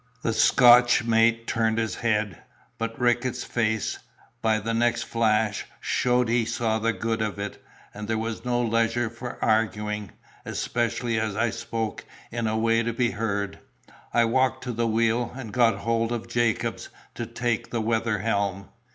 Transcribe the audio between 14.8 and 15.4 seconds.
wheel,